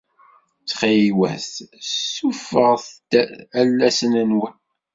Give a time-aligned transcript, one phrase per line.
[0.61, 1.45] Ttxil-wat
[2.13, 3.11] sufeɣ-t-d
[3.59, 4.53] alasen-nwen.